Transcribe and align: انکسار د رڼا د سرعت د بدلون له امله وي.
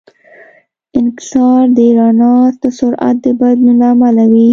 انکسار 0.99 1.63
د 1.77 1.79
رڼا 1.97 2.35
د 2.61 2.63
سرعت 2.79 3.15
د 3.23 3.27
بدلون 3.39 3.75
له 3.81 3.87
امله 3.93 4.23
وي. 4.31 4.49